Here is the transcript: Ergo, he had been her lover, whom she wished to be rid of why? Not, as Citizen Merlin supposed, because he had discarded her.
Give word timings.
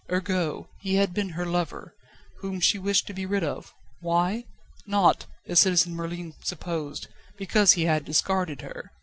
Ergo, 0.11 0.67
he 0.79 0.95
had 0.95 1.13
been 1.13 1.29
her 1.29 1.45
lover, 1.45 1.95
whom 2.39 2.59
she 2.59 2.79
wished 2.79 3.05
to 3.05 3.13
be 3.13 3.23
rid 3.27 3.43
of 3.43 3.71
why? 3.99 4.45
Not, 4.87 5.27
as 5.45 5.59
Citizen 5.59 5.93
Merlin 5.93 6.33
supposed, 6.43 7.07
because 7.37 7.73
he 7.73 7.83
had 7.85 8.03
discarded 8.03 8.61
her. 8.61 8.89